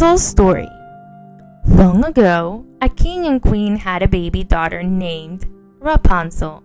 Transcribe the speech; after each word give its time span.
Rapunzel's 0.00 0.26
story. 0.26 0.68
Long 1.66 2.02
ago, 2.06 2.64
a 2.80 2.88
king 2.88 3.26
and 3.26 3.42
queen 3.42 3.76
had 3.76 4.02
a 4.02 4.08
baby 4.08 4.42
daughter 4.42 4.82
named 4.82 5.46
Rapunzel. 5.78 6.62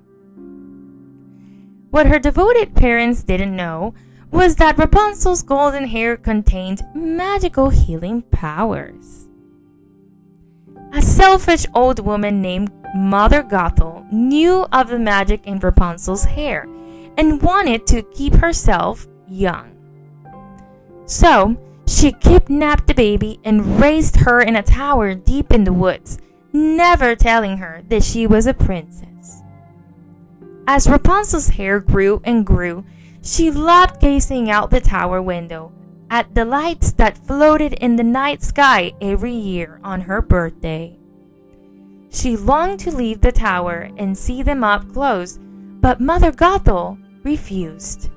What 1.91 2.05
her 2.05 2.17
devoted 2.17 2.75
parents 2.75 3.23
didn't 3.23 3.53
know 3.53 3.93
was 4.31 4.55
that 4.55 4.77
Rapunzel's 4.77 5.41
golden 5.41 5.85
hair 5.87 6.15
contained 6.15 6.81
magical 6.95 7.71
healing 7.71 8.21
powers. 8.21 9.27
A 10.93 11.01
selfish 11.01 11.65
old 11.73 11.99
woman 11.99 12.41
named 12.41 12.71
Mother 12.95 13.43
Gothel 13.43 14.09
knew 14.13 14.65
of 14.71 14.87
the 14.87 14.97
magic 14.97 15.45
in 15.45 15.59
Rapunzel's 15.59 16.23
hair 16.23 16.69
and 17.17 17.41
wanted 17.41 17.85
to 17.87 18.01
keep 18.01 18.35
herself 18.35 19.09
young. 19.27 19.75
So, 21.05 21.57
she 22.05 22.11
kidnapped 22.11 22.85
the 22.85 22.93
baby 22.93 23.39
and 23.43 23.81
raised 23.81 24.15
her 24.17 24.39
in 24.39 24.55
a 24.55 24.61
tower 24.61 25.15
deep 25.15 25.51
in 25.51 25.63
the 25.63 25.73
woods, 25.73 26.19
never 26.53 27.15
telling 27.15 27.57
her 27.57 27.81
that 27.87 28.03
she 28.03 28.27
was 28.27 28.45
a 28.45 28.53
princess. 28.53 29.41
As 30.67 30.87
Rapunzel's 30.87 31.47
hair 31.47 31.79
grew 31.79 32.21
and 32.23 32.45
grew, 32.45 32.85
she 33.23 33.49
loved 33.49 33.99
gazing 33.99 34.51
out 34.51 34.69
the 34.69 34.79
tower 34.79 35.19
window 35.19 35.71
at 36.11 36.35
the 36.35 36.45
lights 36.45 36.91
that 36.91 37.17
floated 37.17 37.73
in 37.73 37.95
the 37.95 38.03
night 38.03 38.43
sky 38.43 38.93
every 39.01 39.33
year 39.33 39.79
on 39.83 40.01
her 40.01 40.21
birthday. 40.21 40.95
She 42.11 42.37
longed 42.37 42.81
to 42.81 42.95
leave 42.95 43.21
the 43.21 43.31
tower 43.31 43.89
and 43.97 44.15
see 44.15 44.43
them 44.43 44.63
up 44.63 44.93
close, 44.93 45.39
but 45.81 45.99
Mother 45.99 46.31
Gothel 46.31 46.99
refused. 47.23 48.11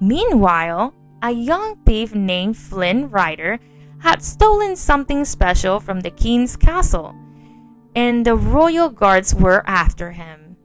Meanwhile, 0.00 0.94
a 1.24 1.30
young 1.30 1.74
thief 1.86 2.14
named 2.14 2.54
Flynn 2.54 3.08
Rider 3.08 3.58
had 4.00 4.22
stolen 4.22 4.76
something 4.76 5.24
special 5.24 5.80
from 5.80 6.00
the 6.00 6.10
king's 6.10 6.54
castle, 6.54 7.14
and 7.96 8.26
the 8.26 8.36
royal 8.36 8.90
guards 8.90 9.34
were 9.34 9.64
after 9.66 10.12
him. 10.12 10.58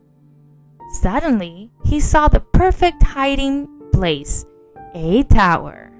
Suddenly, 1.01 1.71
he 1.85 2.01
saw 2.01 2.27
the 2.27 2.41
perfect 2.41 3.01
hiding 3.01 3.69
place 3.93 4.45
a 4.93 5.23
tower. 5.23 5.93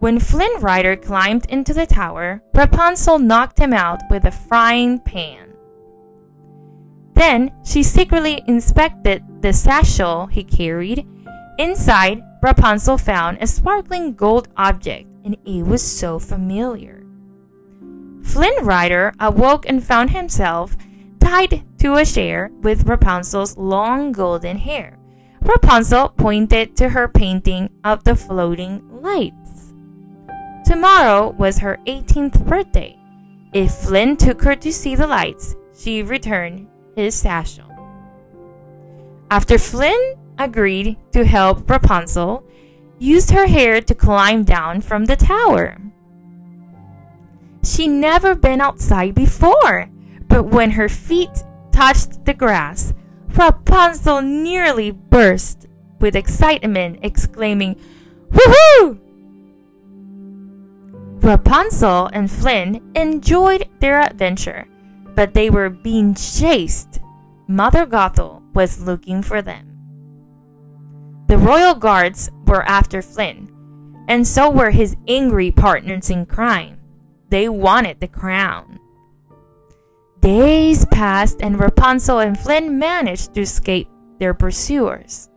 When 0.00 0.18
Flynn 0.18 0.60
Rider 0.60 0.96
climbed 0.96 1.46
into 1.46 1.72
the 1.72 1.86
tower, 1.86 2.42
Rapunzel 2.54 3.20
knocked 3.20 3.60
him 3.60 3.72
out 3.72 4.02
with 4.10 4.24
a 4.24 4.32
frying 4.32 4.98
pan. 4.98 5.54
Then 7.14 7.52
she 7.64 7.84
secretly 7.84 8.42
inspected 8.48 9.22
the 9.42 9.52
satchel 9.52 10.26
he 10.26 10.42
carried. 10.42 11.06
Inside, 11.58 12.20
Rapunzel 12.44 12.98
found 12.98 13.38
a 13.40 13.46
sparkling 13.46 14.12
gold 14.12 14.48
object, 14.58 15.08
and 15.24 15.34
it 15.46 15.62
was 15.62 15.80
so 15.80 16.18
familiar. 16.18 17.02
Flynn 18.22 18.66
Rider 18.66 19.14
awoke 19.18 19.64
and 19.66 19.82
found 19.82 20.10
himself 20.10 20.76
tied 21.20 21.64
to 21.78 21.94
a 21.94 22.04
chair 22.04 22.50
with 22.60 22.86
Rapunzel's 22.86 23.56
long 23.56 24.12
golden 24.12 24.58
hair. 24.58 24.98
Rapunzel 25.40 26.10
pointed 26.10 26.76
to 26.76 26.90
her 26.90 27.08
painting 27.08 27.70
of 27.82 28.04
the 28.04 28.14
floating 28.14 28.82
lights. 29.00 29.72
Tomorrow 30.66 31.30
was 31.38 31.56
her 31.56 31.78
18th 31.86 32.44
birthday. 32.44 32.98
If 33.54 33.72
Flynn 33.72 34.18
took 34.18 34.42
her 34.42 34.54
to 34.56 34.70
see 34.70 34.94
the 34.94 35.06
lights, 35.06 35.56
she 35.74 36.02
returned 36.02 36.68
his 36.94 37.14
satchel. 37.14 37.70
After 39.30 39.56
Flynn 39.56 40.16
agreed 40.38 40.96
to 41.12 41.24
help 41.24 41.68
Rapunzel, 41.68 42.44
used 42.98 43.30
her 43.30 43.46
hair 43.46 43.80
to 43.80 43.94
climb 43.94 44.44
down 44.44 44.80
from 44.80 45.04
the 45.04 45.16
tower. 45.16 45.78
She 47.62 47.88
never 47.88 48.34
been 48.34 48.60
outside 48.60 49.14
before. 49.14 49.88
But 50.28 50.46
when 50.46 50.72
her 50.72 50.88
feet 50.88 51.44
touched 51.70 52.24
the 52.24 52.34
grass, 52.34 52.92
Rapunzel 53.36 54.20
nearly 54.22 54.90
burst 54.90 55.68
with 56.00 56.16
excitement, 56.16 56.98
exclaiming, 57.02 57.76
Woohoo! 58.30 58.98
Rapunzel 61.22 62.10
and 62.12 62.28
Flynn 62.30 62.92
enjoyed 62.96 63.68
their 63.78 64.00
adventure, 64.00 64.66
but 65.14 65.34
they 65.34 65.50
were 65.50 65.70
being 65.70 66.14
chased. 66.14 67.00
Mother 67.46 67.86
Gothel 67.86 68.42
was 68.54 68.82
looking 68.82 69.22
for 69.22 69.40
them. 69.40 69.73
The 71.26 71.38
royal 71.38 71.74
guards 71.74 72.30
were 72.46 72.62
after 72.64 73.02
Flynn, 73.02 73.50
and 74.08 74.26
so 74.26 74.50
were 74.50 74.70
his 74.70 74.96
angry 75.08 75.50
partners 75.50 76.10
in 76.10 76.26
crime. 76.26 76.78
They 77.30 77.48
wanted 77.48 78.00
the 78.00 78.08
crown. 78.08 78.78
Days 80.20 80.84
passed, 80.86 81.40
and 81.40 81.58
Rapunzel 81.58 82.20
and 82.20 82.38
Flynn 82.38 82.78
managed 82.78 83.34
to 83.34 83.42
escape 83.42 83.88
their 84.18 84.34
pursuers. 84.34 85.28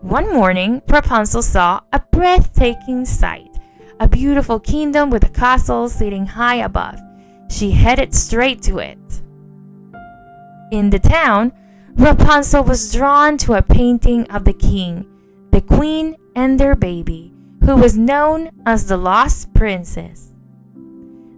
One 0.00 0.32
morning, 0.32 0.82
Rapunzel 0.88 1.42
saw 1.42 1.80
a 1.92 2.00
breathtaking 2.12 3.04
sight 3.04 3.56
a 3.98 4.08
beautiful 4.08 4.60
kingdom 4.60 5.10
with 5.10 5.24
a 5.24 5.30
castle 5.30 5.88
sitting 5.88 6.26
high 6.26 6.56
above. 6.56 7.00
She 7.48 7.70
headed 7.70 8.14
straight 8.14 8.62
to 8.62 8.78
it. 8.78 8.98
In 10.70 10.90
the 10.90 10.98
town, 10.98 11.52
Rapunzel 11.96 12.62
was 12.62 12.92
drawn 12.92 13.38
to 13.38 13.54
a 13.54 13.62
painting 13.62 14.30
of 14.30 14.44
the 14.44 14.52
king, 14.52 15.06
the 15.50 15.62
queen, 15.62 16.14
and 16.34 16.60
their 16.60 16.76
baby, 16.76 17.32
who 17.64 17.74
was 17.74 17.96
known 17.96 18.50
as 18.66 18.86
the 18.86 18.98
Lost 18.98 19.54
Princess. 19.54 20.34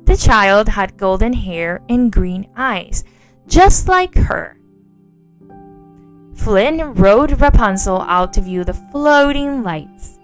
The 0.06 0.16
child 0.16 0.68
had 0.68 0.96
golden 0.96 1.32
hair 1.32 1.80
and 1.88 2.10
green 2.10 2.48
eyes, 2.56 3.04
just 3.46 3.86
like 3.86 4.16
her. 4.16 4.58
Flynn 6.34 6.94
rode 6.94 7.40
Rapunzel 7.40 8.00
out 8.02 8.32
to 8.32 8.40
view 8.40 8.64
the 8.64 8.74
floating 8.74 9.62
lights, 9.62 10.18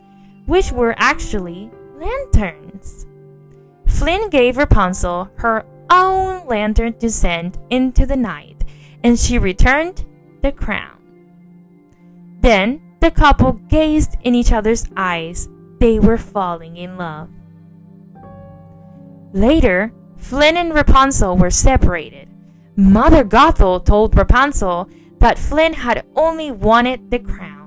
which 0.47 0.73
were 0.73 0.97
actually 0.99 1.71
lanterns. 1.95 3.07
Flynn 3.87 4.31
gave 4.31 4.57
Rapunzel 4.57 5.31
her 5.37 5.65
own 5.91 6.45
lantern 6.49 6.95
to 6.95 7.09
send 7.09 7.57
into 7.71 8.05
the 8.05 8.17
night, 8.17 8.65
and 9.05 9.17
she 9.17 9.39
returned 9.39 10.05
the 10.45 10.53
crown. 10.53 11.01
Then 12.41 12.81
the 13.01 13.11
couple 13.11 13.55
gazed 13.55 14.17
in 14.23 14.35
each 14.35 14.53
other's 14.53 14.87
eyes. 14.95 15.49
They 15.81 15.99
were 15.99 16.19
falling 16.19 16.77
in 16.77 16.99
love. 16.99 17.31
Later, 19.33 19.93
Flynn 20.19 20.57
and 20.59 20.75
Rapunzel 20.75 21.37
were 21.39 21.51
separated. 21.51 22.29
Mother 22.77 23.25
Gothel 23.25 23.85
told 23.85 24.17
Rapunzel 24.17 24.89
that 25.19 25.39
Flynn 25.39 25.73
had 25.73 26.05
only 26.15 26.51
wanted 26.51 27.11
the 27.11 27.21
crown. 27.21 27.63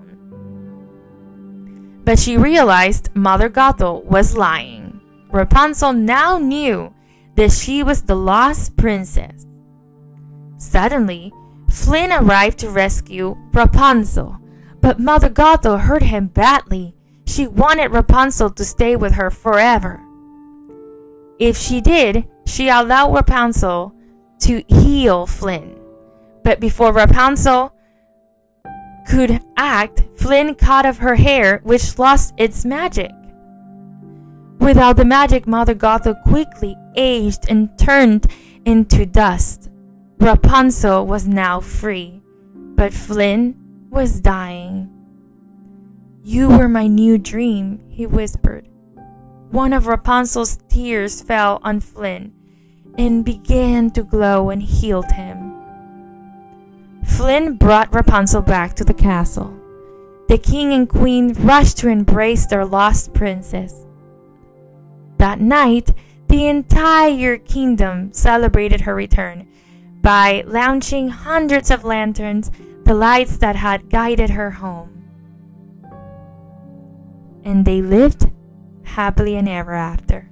But 2.03 2.19
she 2.19 2.37
realized 2.37 3.09
Mother 3.15 3.49
Gothel 3.49 4.03
was 4.03 4.37
lying. 4.37 5.01
Rapunzel 5.31 5.93
now 5.93 6.37
knew 6.37 6.93
that 7.35 7.51
she 7.51 7.81
was 7.81 8.03
the 8.03 8.15
lost 8.15 8.77
princess. 8.77 9.47
Suddenly, 10.57 11.33
Flynn 11.83 12.11
arrived 12.11 12.59
to 12.59 12.69
rescue 12.69 13.37
Rapunzel, 13.53 14.37
but 14.81 14.99
Mother 14.99 15.29
Gothel 15.29 15.79
hurt 15.79 16.03
him 16.03 16.27
badly. 16.27 16.95
She 17.25 17.47
wanted 17.47 17.91
Rapunzel 17.91 18.49
to 18.51 18.65
stay 18.65 18.95
with 18.95 19.13
her 19.13 19.29
forever. 19.29 20.01
If 21.39 21.55
she 21.55 21.79
did, 21.79 22.27
she 22.45 22.67
allowed 22.67 23.13
Rapunzel 23.13 23.93
to 24.39 24.63
heal 24.67 25.25
Flynn. 25.27 25.79
But 26.43 26.59
before 26.59 26.91
Rapunzel 26.91 27.73
could 29.07 29.39
act, 29.55 30.03
Flynn 30.17 30.55
cut 30.55 30.85
off 30.85 30.97
her 30.97 31.15
hair, 31.15 31.61
which 31.63 31.97
lost 31.99 32.33
its 32.37 32.65
magic. 32.65 33.11
Without 34.59 34.97
the 34.97 35.05
magic, 35.05 35.47
Mother 35.47 35.75
Gothel 35.75 36.21
quickly 36.23 36.75
aged 36.95 37.45
and 37.49 37.77
turned 37.77 38.27
into 38.65 39.05
dust. 39.05 39.69
Rapunzel 40.19 41.05
was 41.05 41.27
now 41.27 41.59
free, 41.59 42.21
but 42.53 42.93
Flynn 42.93 43.55
was 43.89 44.19
dying. 44.19 44.89
You 46.23 46.49
were 46.49 46.67
my 46.67 46.87
new 46.87 47.17
dream, 47.17 47.79
he 47.87 48.05
whispered. 48.05 48.67
One 49.51 49.73
of 49.73 49.87
Rapunzel's 49.87 50.57
tears 50.69 51.21
fell 51.21 51.61
on 51.63 51.79
Flynn 51.79 52.33
and 52.97 53.23
began 53.23 53.91
to 53.91 54.03
glow 54.03 54.49
and 54.49 54.61
healed 54.61 55.11
him. 55.11 55.53
Flynn 57.05 57.55
brought 57.55 57.93
Rapunzel 57.93 58.41
back 58.41 58.75
to 58.75 58.83
the 58.83 58.93
castle. 58.93 59.53
The 60.27 60.37
king 60.37 60.73
and 60.73 60.89
queen 60.89 61.33
rushed 61.33 61.77
to 61.77 61.89
embrace 61.89 62.47
their 62.47 62.65
lost 62.65 63.13
princess. 63.13 63.85
That 65.17 65.39
night, 65.39 65.91
the 66.27 66.47
entire 66.47 67.37
kingdom 67.37 68.11
celebrated 68.11 68.81
her 68.81 68.95
return 68.95 69.47
by 70.07 70.41
launching 70.47 71.09
hundreds 71.09 71.69
of 71.69 71.83
lanterns, 71.83 72.49
the 72.85 72.93
lights 72.93 73.35
that 73.39 73.57
had 73.57 73.89
guided 73.89 74.29
her 74.29 74.49
home. 74.49 75.03
And 77.43 77.65
they 77.65 77.81
lived 77.81 78.31
happily 78.83 79.35
and 79.35 79.49
ever 79.49 79.73
after. 79.73 80.31